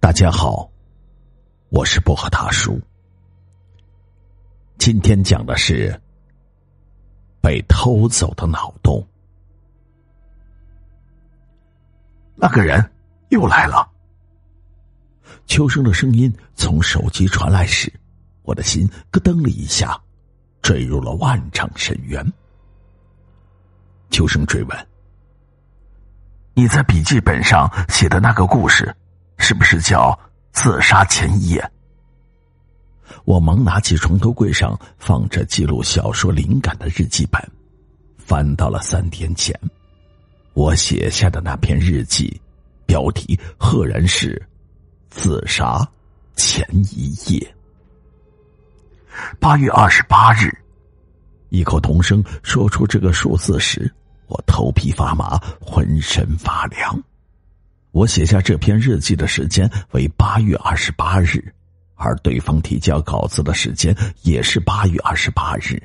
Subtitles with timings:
[0.00, 0.70] 大家好，
[1.70, 2.80] 我是薄荷大叔。
[4.78, 6.00] 今天讲的是
[7.42, 9.04] 被偷走的脑洞。
[12.36, 12.92] 那个人
[13.30, 13.90] 又来了。
[15.46, 17.92] 秋生的声音从手机传来时，
[18.42, 20.00] 我的心咯噔了一下，
[20.62, 22.24] 坠入了万丈深渊。
[24.10, 24.88] 秋生追问
[26.54, 28.94] ：“你在笔记本上写的那个故事？”
[29.38, 30.18] 是不是叫
[30.52, 31.70] 自杀前一夜？
[33.24, 37.42] 我忙拿起床头柜上放着记录小说灵感的日记本，
[38.18, 39.58] 翻到了三天前
[40.54, 42.40] 我写下的那篇日记，
[42.84, 44.40] 标题赫然是
[45.08, 45.86] “自杀
[46.36, 47.54] 前一夜”。
[49.40, 50.50] 八月二十八日，
[51.48, 53.92] 异口同声说出这个数字时，
[54.26, 57.02] 我头皮发麻，浑身发凉。
[57.90, 61.52] 我写下这篇日记的时间为八月二十八日，
[61.94, 65.82] 而对方提交稿子的时间也是八月二十八日。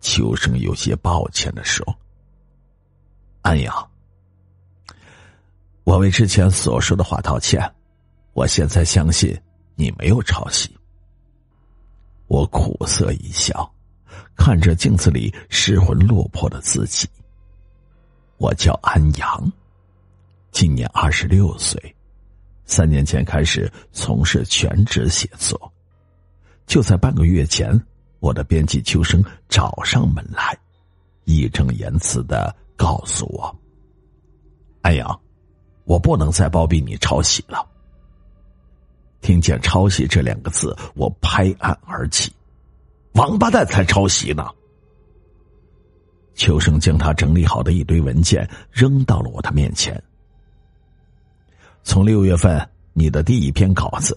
[0.00, 1.86] 秋生有些抱歉的说
[3.42, 3.90] ：“安阳，
[5.84, 7.70] 我为之前所说的话道歉。
[8.32, 9.38] 我现在相信
[9.76, 10.76] 你没有抄袭。”
[12.26, 13.70] 我苦涩一笑，
[14.34, 17.08] 看着镜子里失魂落魄的自己。
[18.38, 19.52] 我叫安阳。
[20.54, 21.96] 今年二十六岁，
[22.64, 25.60] 三年前开始从事全职写作。
[26.64, 27.76] 就在半个月前，
[28.20, 30.56] 我的编辑秋生找上门来，
[31.24, 33.52] 义正言辞的告诉我
[34.80, 35.20] ：“安阳，
[35.86, 37.68] 我不能再包庇你抄袭了。”
[39.22, 42.32] 听见“抄袭”这两个字，我拍案而起
[43.14, 44.46] ：“王八蛋才抄袭呢！”
[46.36, 50.00] 秋生将他整理好的一堆文件扔到了我的面前。
[51.84, 54.16] 从六月份你的第一篇稿子，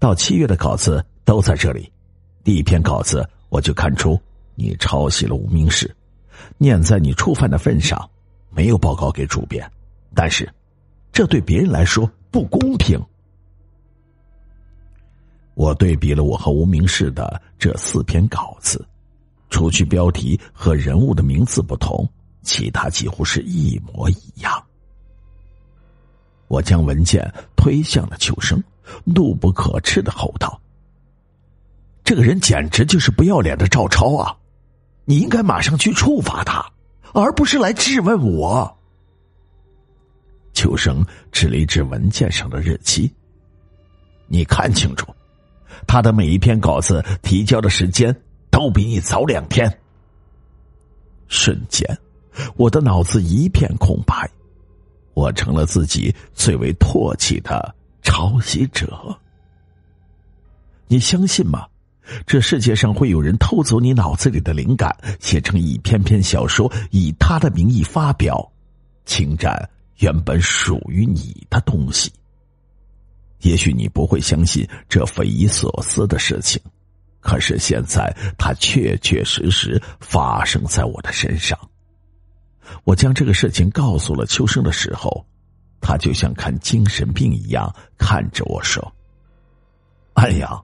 [0.00, 1.90] 到七月的稿子都在这里。
[2.42, 4.20] 第一篇稿子我就看出
[4.56, 5.94] 你抄袭了无名氏，
[6.58, 8.10] 念在你触犯的份上，
[8.50, 9.64] 没有报告给主编。
[10.12, 10.52] 但是，
[11.12, 13.00] 这对别人来说不公平。
[15.54, 18.84] 我对比了我和无名氏的这四篇稿子，
[19.50, 22.06] 除去标题和人物的名字不同，
[22.42, 24.62] 其他几乎是一模一样。
[26.54, 28.62] 我将文件推向了秋生，
[29.02, 30.60] 怒不可遏的吼道
[32.04, 34.36] ：“这个人简直就是不要脸的照抄啊！
[35.04, 36.64] 你应该马上去处罚他，
[37.12, 38.78] 而不是来质问我。”
[40.54, 43.12] 秋生指了一指文件上的日期
[44.30, 45.12] ：“你看清楚，
[45.88, 48.14] 他的每一篇稿子提交的时间
[48.48, 49.68] 都比你早两天。”
[51.26, 51.98] 瞬间，
[52.54, 54.30] 我的脑子一片空白。
[55.14, 59.18] 我成了自己最为唾弃的抄袭者。
[60.86, 61.66] 你相信吗？
[62.26, 68.52] 这世界上会有人偷走你脑子里的灵感，写成一篇篇小说，以他的名义发表，
[69.06, 69.70] 侵占
[70.00, 72.12] 原本属于你的东西？
[73.40, 76.60] 也许你不会相信这匪夷所思的事情，
[77.20, 81.58] 可是现在它确确实实发生在我的身上。
[82.84, 85.24] 我将这个事情告诉了秋生的时候，
[85.80, 88.92] 他就像看精神病一样看着我说
[90.14, 90.62] ：“哎呀，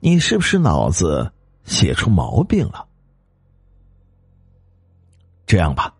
[0.00, 1.32] 你是不是脑子
[1.64, 2.86] 写出毛病了？
[5.46, 5.94] 这样吧，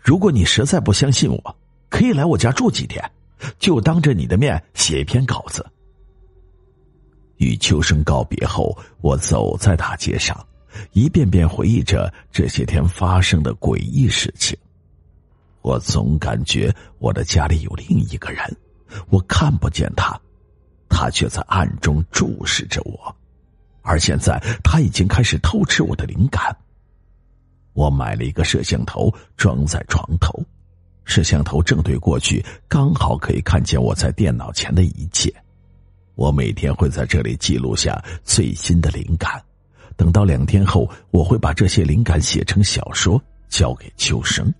[0.00, 1.56] 如果你实在不相信我，
[1.88, 3.10] 可以来我家住几天，
[3.58, 5.66] 就当着你的面写一篇稿子。”
[7.38, 10.46] 与秋生告别后，我走在大街上。
[10.92, 14.56] 一遍遍回忆着这些天发生的诡异事情，
[15.62, 18.56] 我总感觉我的家里有另一个人，
[19.08, 20.18] 我看不见他，
[20.88, 23.14] 他却在暗中注视着我，
[23.82, 26.56] 而现在他已经开始偷吃我的灵感。
[27.72, 30.44] 我买了一个摄像头装在床头，
[31.04, 35.32] 摄像头正对过去，刚好可以看见我在电脑前的一切。
[36.16, 39.42] 我每天会在这里记录下最新的灵感。
[40.00, 44.50] 等到两天后，我会把这些灵感写成小说，交给秋生。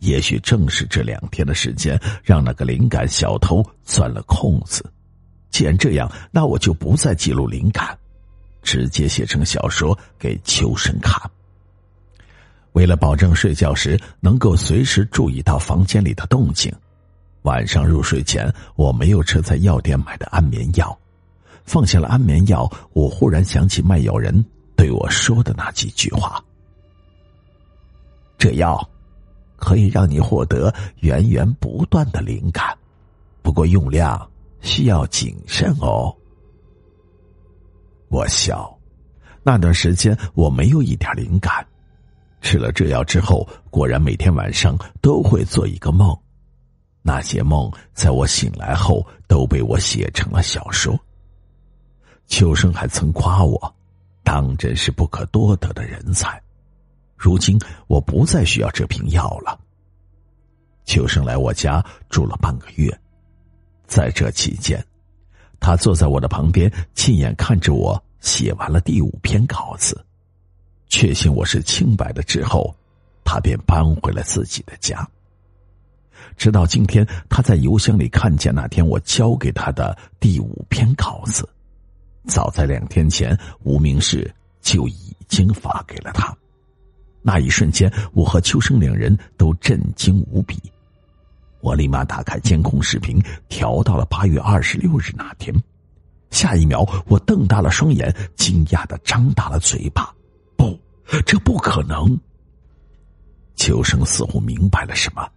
[0.00, 4.84] 也许正是这两天的时间，让那个灵感小偷钻了空子。
[5.48, 7.98] 既然这样，那我就不再记录灵感，
[8.62, 11.18] 直接写成小说给秋生看。
[12.72, 16.70] 为了保证睡觉时能够随时注意到房间里的动静，
[17.44, 20.94] 晚上入睡前我没有吃在药店买的安眠药。
[21.64, 24.44] 放下了安眠药，我忽然想起卖药人
[24.76, 26.42] 对我说的那几句话
[28.38, 28.88] ：“这药
[29.56, 32.76] 可以让你获得源源不断的灵感，
[33.42, 34.30] 不过用量
[34.60, 36.14] 需要谨慎哦。
[38.08, 38.76] 我笑，
[39.42, 41.66] 那段时间我没有一点灵感。
[42.40, 46.14] 吃了这药之后，果然每天晚上都会做一个梦，
[47.00, 50.98] 那些梦在我醒来后都被我写成了小说。
[52.32, 53.74] 秋生还曾夸我，
[54.24, 56.40] 当真是不可多得的人才。
[57.14, 59.60] 如今我不再需要这瓶药了。
[60.86, 62.90] 秋生来我家住了半个月，
[63.86, 64.82] 在这期间，
[65.60, 70.02] 他坐在我的旁边，亲眼看着我写完了第五篇稿子。
[70.88, 72.74] 确信我是清白的之后，
[73.24, 75.06] 他便搬回了自己的家。
[76.38, 81.46] 直到今天，他在邮箱里看见那天我交给他的第五篇稿子，
[82.26, 86.34] 早在两天前，无名氏就已经发给了他。
[87.20, 90.60] 那一瞬间，我和秋生两人都震惊无比。
[91.60, 95.54] 我立马打开监控视频，调到了八月二十六日那天。
[96.30, 100.12] 下一秒，我瞪大了双眼，惊讶的张大了嘴巴。
[100.56, 100.78] 不
[101.26, 102.18] 这不可能。
[103.54, 105.28] 秋生似乎明白了什么，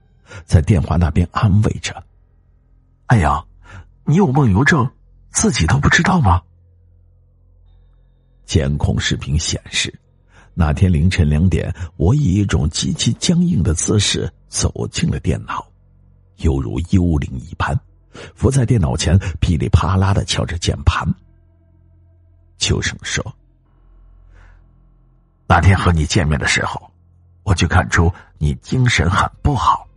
[0.46, 2.04] 在电话那边安慰着
[3.08, 3.44] ：“哎呀，
[4.06, 4.90] 你有梦游症，
[5.32, 6.42] 自己都不知道吗？”
[8.46, 9.94] 监控视频显示，
[10.54, 15.66] 那天凌晨两点，我以一种极其僵硬的姿势走进了电脑，
[16.38, 17.78] 犹如幽灵一般，
[18.36, 21.08] 伏在电脑前，噼里啪啦的敲着键盘。
[22.58, 23.24] 秋生说。
[25.48, 26.92] 那天和你见面的时候，
[27.44, 29.88] 我就看出你精神很不好。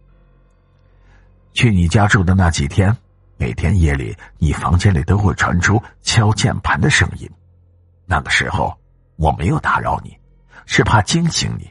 [1.55, 2.95] 去你家住的那几天，
[3.37, 7.29] 每天夜里你房间里都会传出敲键盘的声音。
[8.11, 8.75] 那个时候
[9.17, 10.17] 我没有打扰你，
[10.65, 11.71] 是怕惊醒你。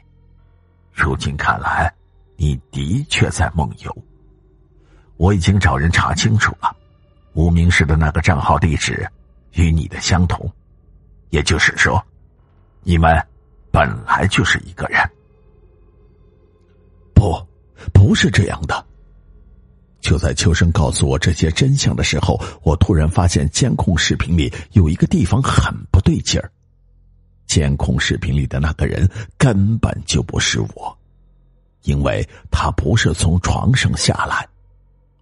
[0.92, 1.92] 如今看来，
[2.36, 3.94] 你的确在梦游。
[5.16, 6.74] 我已经找人查清楚了，
[7.34, 9.06] 无名氏的那个账号地址
[9.52, 10.50] 与你的相同，
[11.30, 12.02] 也就是说，
[12.82, 13.22] 你们。
[13.70, 14.98] 本来就是一个人，
[17.14, 17.38] 不，
[17.92, 18.84] 不是这样的。
[20.00, 26.50] 就在秋生告诉我这些真相的时候，我突然发现监控视频里有一个地方很不对劲儿。
[27.46, 30.96] 监控视频里的那个人根本就不是我，
[31.82, 34.46] 因为他不是从床上下来，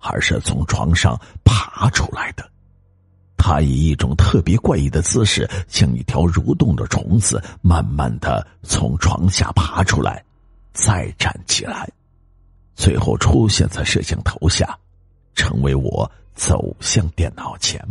[0.00, 2.44] 而是从床上爬出来的。
[3.36, 10.24] 他以一种特别怪异的姿势，像一条蠕动的虫子，慢慢的从床下爬出来，
[10.72, 11.88] 再站起来，
[12.76, 14.78] 最后出现在摄像头下，
[15.34, 17.82] 成为我走向电脑前。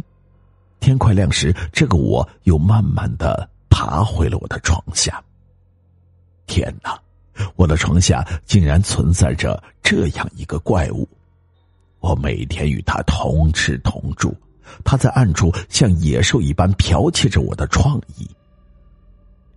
[0.79, 5.21] 天快亮时，这个我又慢慢的爬回了我的床下。
[6.45, 6.97] 天哪，
[7.55, 11.09] 我的床下竟然存在着这样一个怪物！
[11.99, 14.33] 我每天与他同吃同住。
[14.83, 18.29] 他在暗处像野兽一般剽窃着我的创意。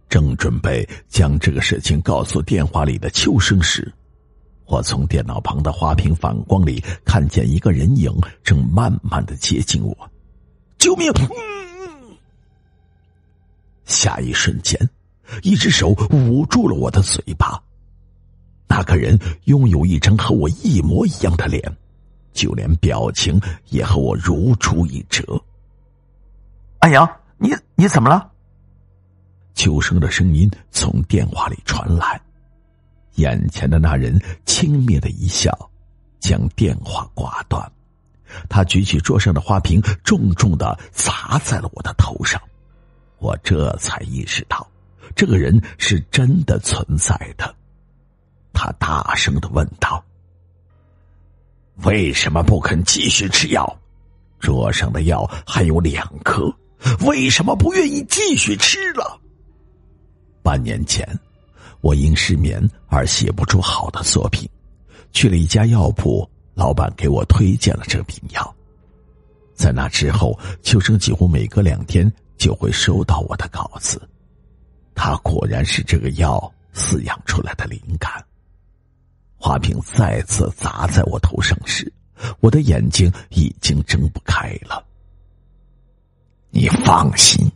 [0.09, 3.93] 正准备将这个事情告诉电话里的秋生时，
[4.69, 10.11] 我从电脑旁的花瓶反光里看见一个人影正慢慢的接近我。
[10.79, 11.11] 救命！
[13.85, 14.79] 下一瞬间，
[15.43, 17.61] 一只手捂住了我的嘴巴。
[18.69, 21.77] 那个人拥有一张和我一模一样的脸。
[22.35, 25.25] 就连表情也和我如出一辙。
[26.79, 28.31] 安阳，你你怎么了？
[29.55, 32.21] 秋生的声音从电话里传来，
[33.19, 35.53] 眼前的那人轻蔑的一笑，
[36.21, 37.71] 将电话挂断。
[38.49, 42.41] 他举起桌上的花瓶，重重的砸在了我的头上。
[43.19, 44.67] 我这才意识到，
[45.17, 47.55] 这个人是真的存在的。
[48.53, 50.03] 他大声的问道。
[51.85, 53.79] 为什么不肯继续吃药？
[54.39, 56.53] 桌上的药还有两颗，
[57.07, 59.21] 为什么不愿意继续吃了？
[60.43, 61.05] 半年前，
[61.81, 64.49] 我因失眠而写不出好的作品，
[65.13, 68.55] 去了一家药铺，老板给我推荐了这瓶药。
[69.55, 74.01] 在那之后，秋生几乎每隔两天就会收到我的稿子。
[74.95, 78.25] 他果然是这个药饲养出来的灵感。
[79.37, 81.93] 花瓶再次砸在我头上时，
[82.41, 84.85] 我的眼睛已经睁不开了。
[86.51, 87.51] 你放心，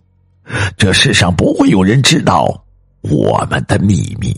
[0.77, 2.65] 这世上不会有人知道
[3.03, 4.35] 我们的秘密。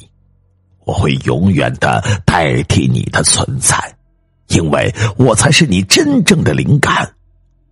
[0.84, 3.96] 我会永远的代替你的存在，
[4.48, 7.10] 因为我才是你真正的灵感。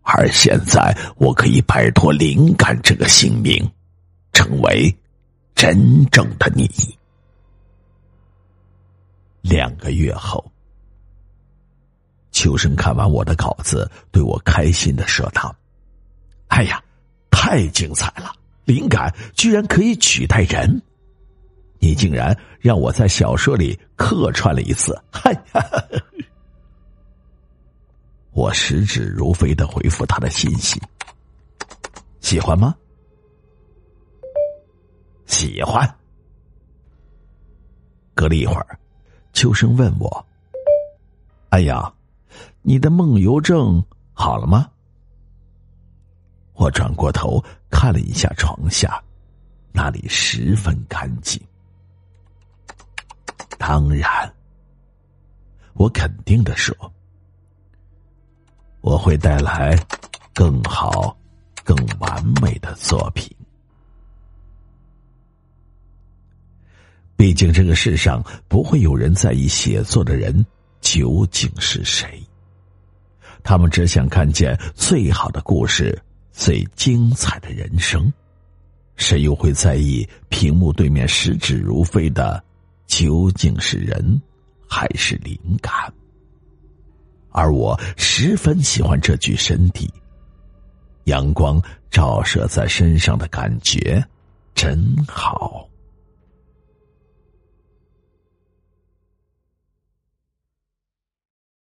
[0.00, 3.70] 而现在，我可以摆脱灵感这个姓名，
[4.32, 4.92] 成为
[5.54, 6.68] 真正的你。
[9.42, 10.44] 两个月后，
[12.30, 15.54] 秋生看完我的稿子，对我开心的说道
[16.49, 16.82] ：“哎呀，
[17.30, 18.32] 太精彩了！
[18.64, 20.81] 灵感居然可以取代人，
[21.78, 25.33] 你竟然让我在小说里客串了一次！”嗨，
[28.33, 30.81] 我食指如飞的回复他的信息
[32.21, 32.75] ：“喜欢吗？
[35.26, 35.88] 喜欢。”
[38.14, 38.78] 隔了一会儿，
[39.33, 40.26] 秋生问我
[41.50, 41.92] ：“哎呀，
[42.62, 44.69] 你的梦游症好了吗？”
[46.62, 49.02] 我转过头看了一下床下，
[49.73, 51.42] 那里十分干净。
[53.59, 54.33] 当然，
[55.73, 56.73] 我肯定的说
[58.81, 59.76] ：“我会带来
[60.33, 61.16] 更好、
[61.64, 63.28] 更完美的作品。”
[67.16, 70.47] 毕竟，这个世上不会有人在意写作的人
[70.81, 72.25] 究竟是谁。
[73.42, 76.00] 他们只想看见最好的故事、
[76.32, 78.12] 最精彩的人生。
[78.96, 82.42] 谁又会在意屏幕对面食指如飞的
[82.86, 84.20] 究竟是人
[84.68, 85.92] 还是灵感？
[87.30, 89.90] 而我十分喜欢这具身体，
[91.04, 91.60] 阳光
[91.90, 94.04] 照射在身上的感觉
[94.54, 95.66] 真好。